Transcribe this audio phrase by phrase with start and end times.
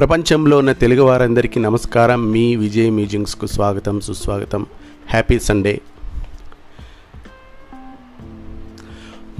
[0.00, 2.30] ప్రపంచంలో ఉన్న తెలుగు వారందరికీ నమస్కారం.
[2.30, 4.66] మీ విజయ్ మ్యూజింగ్స్కు స్వాగతం సుస్వాగతం.
[5.10, 5.80] Happy Sunday.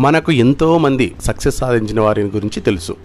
[0.00, 2.96] మనకు ఎంతోమంది సక్సెస్ సాధించిన వారి గురించి తెలుసు.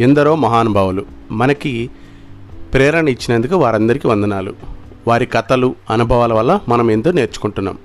[0.00, 1.90] ఎందరో మహానుభావులు మనకి
[2.74, 4.54] ప్రేరణ ఇచ్చినందుకు వారందరికీ వందనాలు.
[5.08, 7.78] వారి కథలు అనుభవాల వల్ల మనం ఎంతో నేర్చుకుంటున్నాం.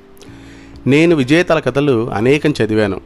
[0.88, 3.02] నేను విజేతల కథలు అనేకం చదివాను.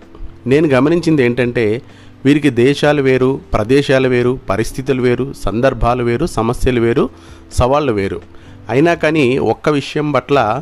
[0.47, 1.81] నేను గమనించింది ఏంటంటే
[2.25, 7.09] వీరికి దేశాలు వేరు ప్రదేశాలు వేరు పరిస్థితులు వేరు సందర్భాలు వేరు సమస్యలు వేరు
[7.53, 8.21] సవాళ్ళు వేరు.
[8.69, 10.61] అయినా కానీ ఒక్క విషయం పట్ల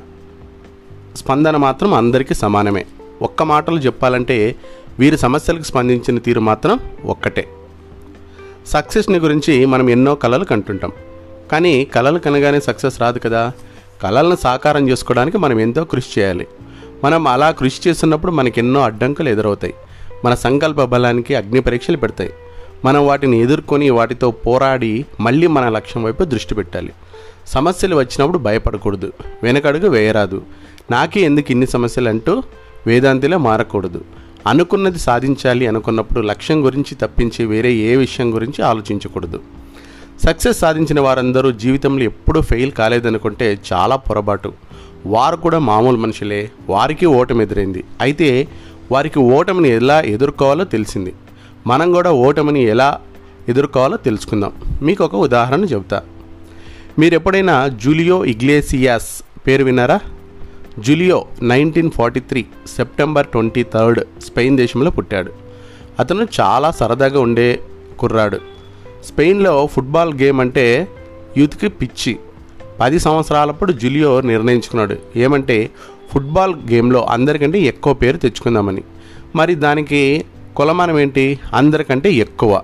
[1.16, 2.86] స్పందన మాత్రం అందరికీ సమానమే.
[3.22, 4.56] ఒక్క మాటలు చెప్పాలంటే
[5.00, 7.48] వీరి సమస్యలకు స్పందించిన తీరు మాత్రం ఒక్కటే.
[8.68, 10.92] సక్సెస్ని గురించి మనం ఎన్నో కళలు కంటుంటాం.
[11.52, 13.52] కానీ కళలు కనగానే సక్సెస్ రాదు కదా.
[14.04, 16.48] కళలను సాకారం చేసుకోవడానికి మనం ఎంతో కృషి చేయాలి.
[17.04, 19.74] మనం అలా కృషి చేస్తున్నప్పుడు మనకి ఎన్నో అడ్డంకులు ఎదురవుతాయి.
[20.26, 22.30] మన సంకల్ప బలానికి అగ్ని పరీక్షలు పెడతాయి.
[22.86, 26.94] మనం వాటిని ఎదుర్కొని వాటితో పోరాడి మళ్ళీ మన లక్ష్యం వైపు దృష్టి పెట్టాలి.
[27.48, 29.12] సమస్యలు వచ్చినప్పుడు భయపడకూడదు.
[29.44, 30.42] వెనకడుగు వేయరాదు.
[30.92, 32.44] నాకే ఎందుకు ఇన్ని సమస్యలు అంటూ
[32.88, 34.04] వేదాంతిలో మారకూడదు.
[34.48, 39.40] అనుకున్నది సాధించాలి అనుకున్నప్పుడు లక్ష్యం గురించి తప్పించి వేరే ఏ విషయం గురించి ఆలోచించకూడదు.
[40.26, 44.54] సక్సెస్ సాధించిన వారందరూ జీవితంలో ఎప్పుడూ ఫెయిల్ కాలేదనుకుంటే చాలా పొరపాటు.
[45.06, 46.52] వారు కూడా మామూలు మనుషులే.
[46.70, 47.84] వారికి ఓటమి ఎదురైంది.
[48.02, 48.48] అయితే
[48.92, 51.14] వారికి ఓటమిని ఎలా ఎదుర్కోవాలో తెలిసింది.
[51.68, 53.00] మనం కూడా ఓటమిని ఎలా
[53.50, 54.52] ఎదుర్కోవాలో తెలుసుకుందాం.
[54.82, 56.02] మీకు ఒక ఉదాహరణ చెబుతా.
[57.00, 60.00] మీరు ఎప్పుడైనా జూలియో ఇగ్లేసియాస్ పేరు విన్నారా?
[60.80, 65.32] Julio nineteen forty three September twenty third Spain దేశంలో పుట్టాడు.
[66.00, 67.60] అతను చాలా సరదాగా ఉండే
[68.00, 68.38] కుర్రాడు.
[69.06, 70.88] స్పెయిన్లో ఫుట్బాల్ గేమ్ అంటే
[71.38, 72.20] యూత్కి పిచ్చి.
[72.80, 74.96] పది సంవత్సరాలప్పుడు జూలియో నిర్ణయించుకున్నాడు.
[75.16, 75.70] ఏమంటే
[76.12, 78.84] ఫుట్బాల్ గేమ్లో అందరికంటే ఎక్కువ పేరు తెచ్చుకుందామని.
[79.36, 81.40] మరి దానికి కొలమానం ఏంటి?
[81.54, 82.62] అందరికంటే ఎక్కువ.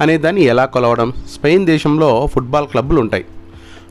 [0.00, 1.12] అనే దాన్ని ఎలా కొలవడం?
[1.34, 3.24] స్పెయిన్ దేశంలో ఫుట్బాల్ క్లబ్బులు ఉంటాయి.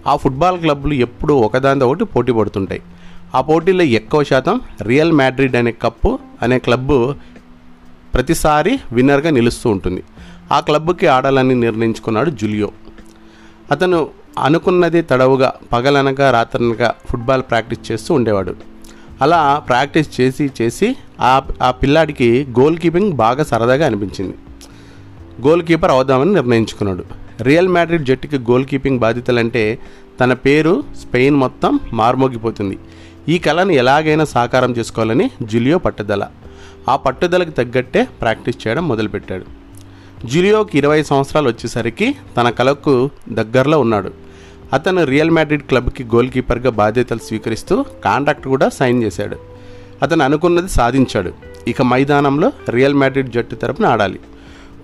[0.07, 2.81] ఆ ఫుట్బాల్ క్లబ్లు ఎప్పుడూ ఒకదానితో ఒకటి పోటీ పడుతుంటాయి.
[3.35, 7.15] ఆ పోటీలో ఎక్కువ శాతం రియల్ మ్యాడ్రిడ్ అనే కప్పు అనే క్లబ్బు
[8.13, 10.03] ప్రతిసారి విన్నర్గా నిలుస్తూ ఉంటుంది.
[10.51, 12.71] ఆ క్లబ్కి ఆడాలని నిర్ణయించుకున్నాడు జూలియో.
[13.71, 14.07] అతను
[14.43, 18.72] అనుకున్నది తడవుగా పగలనక రాత్రనక ఫుట్బాల్ ప్రాక్టీస్ చేస్తూ ఉండేవాడు.
[19.21, 24.35] అలా ప్రాక్టీస్ చేసి చేసి ఆ ఆ పిల్లాడికి గోల్ కీపింగ్ బాగా సరదాగా అనిపించింది.
[25.47, 27.03] గోల్ కీపర్ అవుదామని నిర్ణయించుకున్నాడు.
[27.41, 29.79] రియల్ మ్యాడ్రిడ్ జట్టుకి గోల్ కీపింగ్ బాధ్యతలంటే
[30.19, 32.79] తన పేరు స్పెయిన్ మొత్తం మార్మోగిపోతుంది.
[33.29, 36.27] ఈ కళను ఎలాగైనా సాకారం చేసుకోవాలని జులియో పట్టుదల.
[36.89, 39.45] ఆ పట్టుదలకు తగ్గట్టే ప్రాక్టీస్ చేయడం మొదలుపెట్టాడు.
[40.25, 44.22] జులియోకి ఇరవై సంవత్సరాలు వచ్చేసరికి తన కళకు దగ్గరలో ఉన్నాడు.
[44.73, 49.37] అతను రియల్ మ్యాడ్రిడ్ క్లబ్కి గోల్ కీపర్గా బాధ్యతలు స్వీకరిస్తూ కాంట్రాక్ట్ కూడా సైన్ చేశాడు.
[50.01, 51.33] అతను అనుకున్నది సాధించాడు.
[51.67, 54.19] ఇక మైదానంలో రియల్ మ్యాడ్రిడ్ జట్టు తరపున ఆడాలి.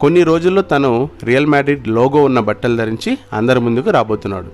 [0.01, 4.47] కొన్ని రోజుల్లో తను రియల్ మ్యాడ్రిడ్ లోగో ఉన్న బట్టలు ధరించి అందరి ముందుకు రాబోతున్నాడు.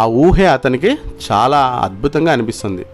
[0.00, 0.98] ఆ ఊహే అతనికి
[1.32, 2.84] చాలా అద్భుతంగా అనిపిస్తుంది.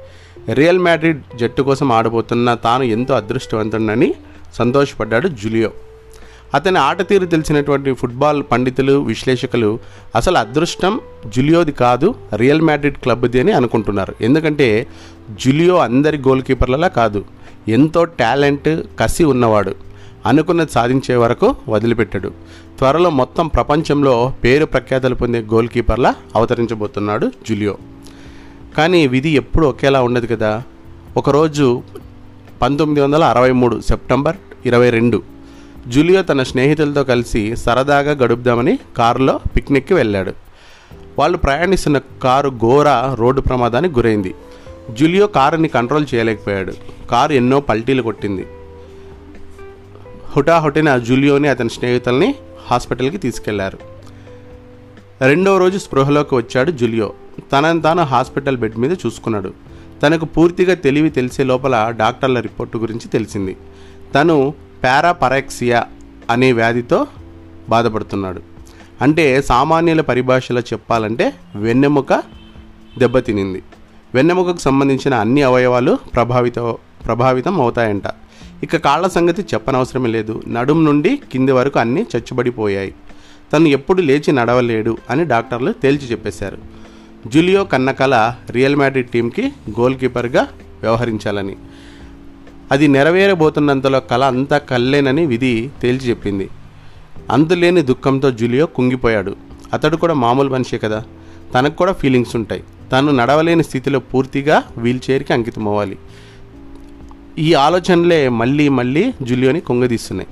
[0.54, 4.14] రియల్ మ్యాడ్రిడ్ జట్టు కోసం ఆడబోతున్న తాను ఎంతో అదృష్టవంతుడని
[4.54, 5.70] సంతోషపడ్డాడు జూలియో.
[6.54, 9.78] అతని ఆట తీరు తెలిసినటువంటి ఫుట్బాల్ పండితులు విశ్లేషకులు
[10.16, 11.00] అసలు అదృష్టం
[11.36, 14.14] జులియోది కాదు రియల్ మ్యాడ్రిడ్ క్లబ్ది అని అనుకుంటున్నారు.
[14.20, 14.86] ఎందుకంటే
[15.30, 17.24] జులియో అందరి గోల్ కీపర్లలా కాదు
[17.68, 19.74] ఎంతో టాలెంట్ కసి ఉన్నవాడు.
[20.26, 22.28] అనుకున్నది సాధించే వరకు వదిలిపెట్టాడు.
[22.78, 27.78] త్వరలో మొత్తం ప్రపంచంలో పేరు ప్రఖ్యాతలు పొందే గోల్ కీపర్లా అవతరించబోతున్నాడు జులియో.
[28.78, 30.62] కానీ విధి ఎప్పుడు ఒకేలా ఉండదు కదా.
[31.16, 31.82] ఒకరోజు
[32.62, 34.36] పంతొమ్మిది వందల అరవై మూడు సెప్టెంబర్
[34.66, 35.31] ఇరవై రెండు
[35.88, 40.32] జూలియో తన స్నేహితులతో కలిసి సరదాగా గడుపుదామని కారులో పిక్నిక్కి వెళ్ళాడు.
[41.18, 44.34] వాళ్ళు ప్రయాణిస్తున్న కారు ఘోర రోడ్డు ప్రమాదానికి గురైంది.
[44.90, 46.72] జూలియో కారుని కంట్రోల్ చేయలేకపోయాడు.
[47.10, 48.46] కారు ఎన్నో పల్టీలు కొట్టింది.
[50.36, 52.34] హుటాహుటిన జూలియోని అతని స్నేహితుల్ని
[52.66, 53.78] హాస్పిటల్కి తీసుకెళ్ళారు.
[55.20, 57.12] రెండో రోజు స్పృహలోకి వచ్చాడు జూలియో.
[57.52, 59.52] తనని తాను హాస్పిటల్ బెడ్ మీద చూసుకున్నాడు.
[60.02, 63.56] తనకు పూర్తిగా తెలివి తెలిసే లోపల డాక్టర్ల రిపోర్టు గురించి తెలిసింది.
[64.14, 65.86] తను పారాపరాక్సియా
[66.30, 67.06] అనే వ్యాధితో
[67.68, 68.40] బాధపడుతున్నాడు.
[69.02, 72.12] అంటే సామాన్యుల పరిభాషలో చెప్పాలంటే వెన్నెముక
[72.98, 73.62] దెబ్బతినింది
[74.14, 76.58] వెన్నెముకకు సంబంధించిన అన్ని అవయవాలు ప్రభావిత
[77.06, 78.02] ప్రభావితం అవుతాయంట.
[78.62, 80.42] ఇక కాళ్ళ సంగతి చెప్పనవసరమే లేదు.
[80.48, 82.94] నడుం నుండి కింది వరకు అన్నీ చచ్చుబడిపోయాయి.
[83.52, 86.58] తను ఎప్పుడు లేచి నడవలేడు అని డాక్టర్లు తేల్చి చెప్పేశారు.
[87.26, 90.48] జూలియో కన్నకల రియల్ మ్యాడ్రిడ్ టీంకి గోల్ కీపర్గా
[90.82, 91.56] వ్యవహరించాలని.
[92.72, 96.48] అది నెరవేరబోతున్నంతలో కళ అంతా కల్లేనని విధి తేల్చి చెప్పింది.
[97.30, 99.36] అందులేని దుఃఖంతో జూలియో కుంగిపోయాడు.
[99.72, 101.04] అతడు కూడా మామూలు మనిషే కదా.
[101.54, 102.62] తనకు కూడా ఫీలింగ్స్ ఉంటాయి.
[102.92, 105.96] తను నడవలేని స్థితిలో పూర్తిగా వీల్ చైర్కి అంకితం అవ్వాలి
[107.38, 110.28] ఈ ఆలోచనలే మళ్ళీ మళ్ళీ జూలియోని కుంగదీస్తున్నాయి.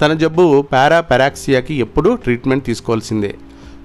[0.00, 3.34] తన జబ్బు పారా పెరాక్సియాకి ఎప్పుడూ ట్రీట్మెంట్ తీసుకోవాల్సిందే.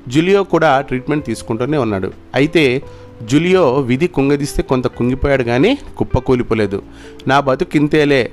[0.07, 2.11] జులియో కూడా ట్రీట్మెంట్ తీసుకుంటూనే ఉన్నాడు.
[2.35, 2.81] అయితే
[3.23, 6.83] జులియో విధి కుంగదీస్తే కొంత కుంగిపోయాడు కానీ కుప్పకూలిపోలేదు
[7.27, 8.31] నా బతుకు ఇంతేలే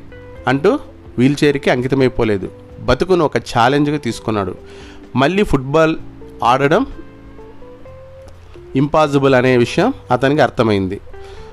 [0.49, 0.79] అంటూ
[1.19, 2.49] వీల్చైర్కి అంకితమైపోలేదు.
[2.81, 4.55] బతుకును ఒక ఛాలెంజ్గా తీసుకున్నాడు.
[5.17, 5.97] మళ్ళీ ఫుట్బాల్
[6.44, 6.87] ఆడడం
[8.77, 11.00] ఇంపాసిబుల్ అనే విషయం అతనికి అర్థమైంది.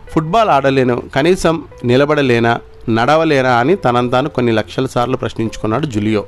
[0.09, 2.59] ఫుట్బాల్ ఆడలేను కనీసం నిలబడలేనా
[2.89, 6.25] నడవలేనా అని తనంతాను కొన్ని లక్షల సార్లు ప్రశ్నించుకున్నాడు జులియో.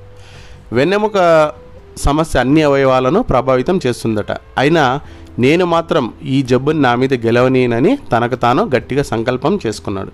[0.72, 1.52] వెన్నెముక
[1.98, 4.32] సమస్య అన్ని అవయవాలను ప్రభావితం చేస్తుందట.
[4.32, 5.00] అయినా
[5.40, 10.12] నేను మాత్రం ఈ జబ్బుని నా మీద గెలవనేనని తనకు తాను గట్టిగా సంకల్పం చేసుకున్నాడు.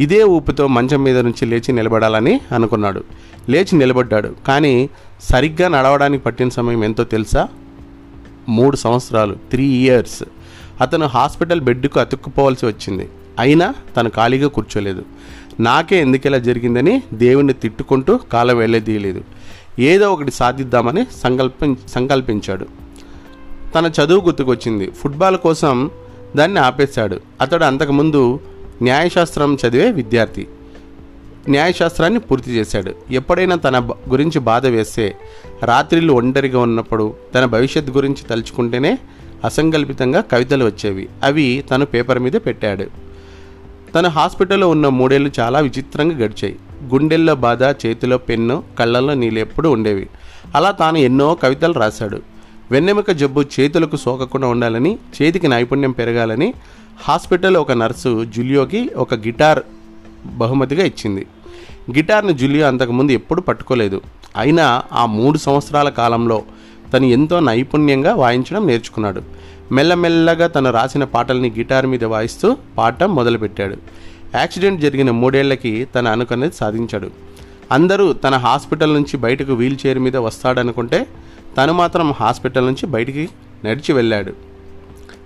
[0.00, 3.04] ఇదే ఊపితో మంచం మీద నుంచి లేచి నిలబడాలని అనుకున్నాడు.
[3.48, 4.34] లేచి నిలబడ్డాడు.
[4.46, 4.90] కానీ
[5.22, 7.48] సరిగ్గా నడవడానికి పట్టిన సమయం ఎంతో తెలుసా?
[8.48, 10.22] మూడు సంవత్సరాలు త్రీ ఇయర్స్.
[10.80, 13.08] అతను హాస్పిటల్ బెడ్కు అతుక్కుపోవాల్సి వచ్చింది.
[13.38, 15.04] అయినా తను ఖాళీగా కూర్చోలేదు.
[15.60, 19.24] నాకే ఎందుకిలా జరిగిందని దేవుణ్ణి తిట్టుకుంటూ కాలం వెళ్ళదీయలేదు
[19.78, 22.79] ఏదో ఒకటి సాధిద్దామని సంకల్పం సంకల్పించాడు.
[23.74, 24.90] తన చదువు గుర్తుకొచ్చింది.
[24.90, 25.90] ఫుట్బాల్ కోసం
[26.36, 27.20] దాన్ని ఆపేశాడు.
[27.40, 28.40] అతడు అంతకుముందు
[28.82, 30.48] న్యాయశాస్త్రం చదివే విద్యార్థి.
[31.48, 32.94] న్యాయశాస్త్రాన్ని పూర్తి చేశాడు.
[33.10, 35.16] ఎప్పుడైనా తన గురించి బాధ వేస్తే
[35.62, 38.98] రాత్రిళ్ళు ఒంటరిగా ఉన్నప్పుడు తన భవిష్యత్తు గురించి తలుచుకుంటేనే
[39.44, 41.08] అసంకల్పితంగా కవితలు వచ్చేవి.
[41.22, 42.84] అవి తను పేపర్ మీద పెట్టాడు.
[43.94, 46.56] తన హాస్పిటల్లో ఉన్న మూడేళ్ళు చాలా విచిత్రంగా గడిచాయి.
[46.94, 50.08] గుండెల్లో బాధ చేతిలో పెన్ను కళ్ళల్లో నీళ్ళు ఎప్పుడూ ఉండేవి.
[50.54, 52.29] అలా తాను ఎన్నో కవితలు రాశాడు.
[52.70, 56.54] వెన్నెముక జబ్బు చేతులకు సోకకుండా ఉండాలని చేతికి నైపుణ్యం పెరగాలని
[57.02, 59.60] హాస్పిటల్ ఒక నర్సు జులియోకి ఒక గిటార్
[60.26, 61.26] బహుమతిగా ఇచ్చింది.
[61.94, 64.00] గిటార్ను జులియో అంతకుముందు ఎప్పుడు పట్టుకోలేదు.
[64.36, 66.42] అయినా ఆ మూడు సంవత్సరాల కాలంలో
[66.92, 69.22] తను ఎంతో నైపుణ్యంగా వాయించడం నేర్చుకున్నాడు.
[69.72, 73.76] మెల్లమెల్లగా తను రాసిన పాటల్ని గిటార్ మీద వాయిస్తూ పాడటం మొదలుపెట్టాడు.
[74.34, 77.10] యాక్సిడెంట్ జరిగిన మూడేళ్ళకి తన అనుకున్నది సాధించాడు.
[77.72, 81.06] అందరూ తన హాస్పిటల్ నుంచి బయటకు వీల్ చైర్ మీద వస్తాడనుకుంటే
[81.56, 83.28] తను మాత్రం హాస్పిటల్ నుంచి బయటికి
[83.64, 84.32] నడిచి వెళ్ళాడు.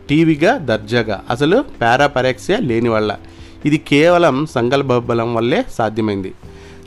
[0.09, 1.25] టీవీగా దర్జాగా.
[1.31, 3.17] అసలు పారాపరాక్సియా లేని వల్ల
[3.65, 6.35] ఇది కేవలం సంకల్పబలం వల్లే సాధ్యమైంది.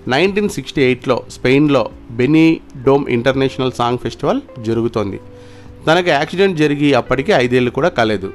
[0.07, 5.19] నైన్టీన్ సిక్స్టీ ఎయిట్లో స్పెయిన్లో Benidorm international song festival జరుగుతోంది.
[5.87, 8.33] తనకు యాక్సిడెంట్ జరిగి అప్పటికి ఐదేళ్ళు కూడా కాలేదు.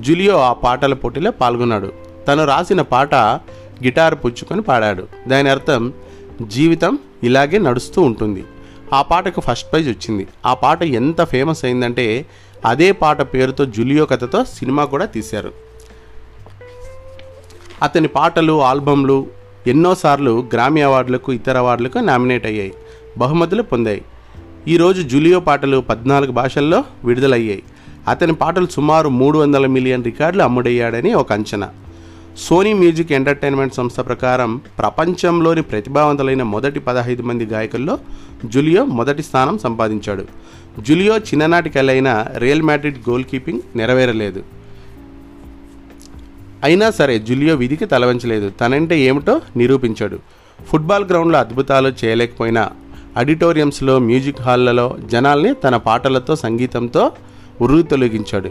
[0.00, 1.92] జులియో ఆ పాటల పోటీలో పాల్గొన్నాడు.
[2.28, 3.14] తను రాసిన పాట
[3.84, 5.08] గిటార్ పుచ్చుకొని పాడాడు.
[5.28, 5.92] దాని అర్థం
[6.42, 8.44] జీవితం ఇలాగే నడుస్తూ ఉంటుంది.
[8.92, 10.28] ఆ పాటకు ఫస్ట్ ప్రైజ్ వచ్చింది.
[10.46, 12.26] ఆ పాట ఎంత ఫేమస్ అయిందంటే
[12.64, 15.52] అదే పాట పేరుతో జులియో కథతో సినిమా కూడా తీశారు.
[17.82, 19.26] అతని పాటలు ఆల్బమ్లు
[19.66, 22.74] ఎన్నోసార్లు గ్రామీ అవార్డులకు ఇతర అవార్డులకు నామినేట్ అయ్యాయి.
[23.18, 24.02] బహుమతులు పొందాయి.
[24.68, 27.62] ఈరోజు జూలియో పాటలు పద్నాలుగు భాషల్లో విడుదలయ్యాయి.
[28.08, 31.68] అతని పాటలు సుమారు మూడు వందల మిలియన్ రికార్డులు అమ్ముడయ్యాడని ఒక అంచనా.
[32.36, 37.98] సోనీ మ్యూజిక్ ఎంటర్టైన్మెంట్ సంస్థ ప్రకారం ప్రపంచంలోని ప్రతిభావంతులైన మొదటి పదహైదు మంది గాయకుల్లో
[38.44, 40.24] జులియో మొదటి స్థానం సంపాదించాడు.
[40.80, 44.42] జులియో చిన్ననాటి కలైన రియల్ మ్యాడ్రిడ్ గోల్ కీపింగ్ నెరవేరలేదు.
[46.64, 48.50] అయినా సరే జులియో విధికి తలవంచలేదు.
[48.50, 50.18] తనంటే ఏమిటో నిరూపించాడు.
[50.66, 52.70] ఫుట్బాల్ గ్రౌండ్లో అద్భుతాలు చేయలేకపోయినా
[53.16, 57.12] ఆడిటోరియంస్లో మ్యూజిక్ హాల్లలో జనాల్ని తన పాటలతో సంగీతంతో
[57.60, 58.50] ఉరుగు తొలగించాడు.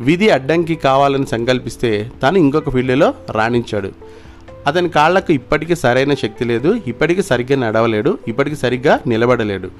[0.00, 3.92] విధి అడ్డంకి కావాలని సంకల్పిస్తే తాను ఇంకొక ఫీల్డ్లో రాణించాడు.
[4.66, 9.70] అతని కాళ్ళకు ఇప్పటికీ సరైన శక్తి లేదు ఇప్పటికీ సరిగ్గా నడవలేడు ఇప్పటికీ సరిగ్గా నిలబడలేడు.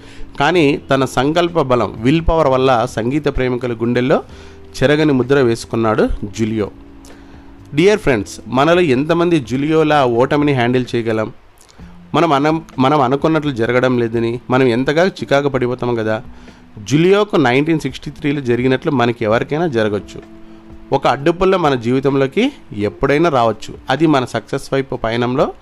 [0.41, 4.23] కానీ తన సంకల్ప బలం విల్ పవర్ వల్ల సంగీత ప్రేమికుల గుండెల్లో
[4.83, 6.09] చెరగని ముద్ర వేసుకున్నాడు
[6.39, 6.71] జులియో.
[7.75, 11.33] డియర్ ఫ్రెండ్స్ మనలో ఎంతమంది జులియోలా ఓటమిని హ్యాండిల్ చేయగలం?
[12.15, 16.23] మనం అన మనం అనుకున్నట్లు జరగడం లేదని మనం ఎంతగా చికాకు పడిపోతాం కదా?
[16.79, 20.23] జులియోకు నైన్టీన్ సిక్స్టీ త్రీలో జరిగినట్లు మనకి ఎవరికైనా జరగచ్చు.
[20.93, 23.75] ఒక అడ్డుపుల్ల మన జీవితంలోకి ఎప్పుడైనా రావచ్చు.
[23.91, 25.53] అది మన సక్సెస్ వైపు పయనంలో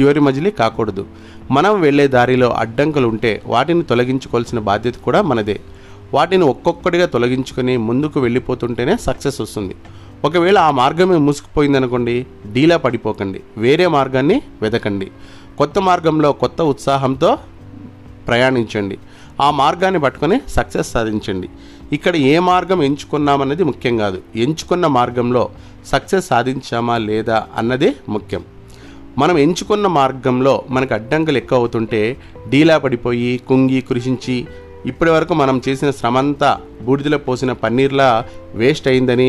[0.00, 1.06] చివరి మజిలీ కాకూడదు.
[1.50, 5.60] మనం వెళ్ళే దారిలో అడ్డంకులు ఉంటే వాటిని తొలగించుకోవాల్సిన బాధ్యత కూడా మనదే.
[6.14, 9.76] వాటిని ఒక్కొక్కటిగా తొలగించుకొని ముందుకు వెళ్ళిపోతుంటేనే సక్సెస్ వస్తుంది.
[10.24, 13.40] ఒకవేళ ఆ మార్గమే మూసుకుపోయిందనుకోండి డీలా పడిపోకండి.
[13.56, 15.10] వేరే మార్గాన్ని వెతకండి
[15.58, 17.38] కొత్త మార్గంలో కొత్త ఉత్సాహంతో
[18.28, 18.98] ప్రయాణించండి.
[19.42, 21.48] ఆ మార్గాన్ని పట్టుకొని సక్సెస్ సాధించండి.
[21.96, 24.18] ఇక్కడ ఏ మార్గం ఎంచుకున్నామన్నది ముఖ్యం కాదు.
[24.44, 25.44] ఎంచుకున్న మార్గంలో
[25.92, 28.42] సక్సెస్ సాధించామా లేదా అన్నదే ముఖ్యం.
[29.18, 32.00] మనం ఎంచుకున్న మార్గంలో మనకు అడ్డంకులు ఎక్కువ అవుతుంటే
[32.48, 34.36] డీలా పడిపోయి కుంగి కృషించి
[34.90, 36.50] ఇప్పటి వరకు మనం చేసిన శ్రమంతా
[36.82, 38.08] బూడిదలో పోసిన పన్నీర్లా
[38.60, 39.28] వేస్ట్ అయిందని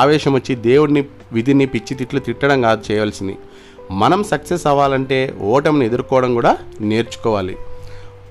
[0.00, 1.02] ఆవేశం వచ్చి దేవుడిని
[1.32, 3.36] విధిని పిచ్చి తిట్లు తిట్టడం కాదు చేయవలసింది
[4.02, 5.18] మనం సక్సెస్ అవ్వాలంటే
[5.52, 7.54] ఓటమిని ఎదుర్కోవడం కూడా నేర్చుకోవాలి.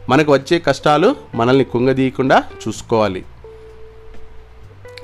[0.09, 3.23] మనకు వచ్చే కష్టాలు మనల్ని కుంగదీయకుండా చూసుకోవాలి.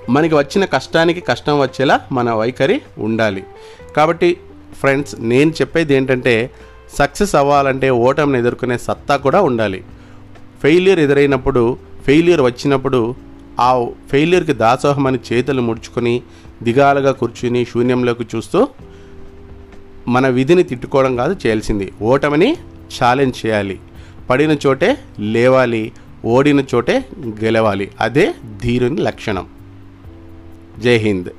[0.10, 3.44] మనకి వచ్చిన కష్టానికి కష్టం వచ్చేలా మన వైఖరి ఉండాలి.
[3.98, 4.30] కాబట్టి
[4.80, 6.52] ఫ్రెండ్స్ నేను చెప్పేది ఏంటంటే
[6.94, 9.84] సక్సెస్ అవ్వాలంటే ఓటమిని ఎదుర్కొనే సత్తా కూడా ఉండాలి.
[10.62, 13.16] ఫెయిల్యూర్ ఎదురైనప్పుడు ఫెయిల్యూర్ వచ్చినప్పుడు
[13.60, 13.70] ఆ
[14.10, 16.22] ఫెయిల్యూర్కి దాసోహమని చేతులు ముడుచుకొని
[16.64, 18.68] దిగాలుగా కూర్చుని శూన్యంలోకి చూస్తూ
[20.08, 21.94] మన విధిని తిట్టుకోవడం కాదు చేయాల్సింది.
[22.02, 22.58] ఓటమిని
[22.98, 23.80] ఛాలెంజ్ చేయాలి.
[24.30, 25.92] పడిన చోటే లేవాలి
[26.26, 27.92] ఓడిన చోటే గెలవాలి.
[28.00, 29.48] అదే ధీరుని లక్షణం.
[30.80, 31.30] జై హింద్.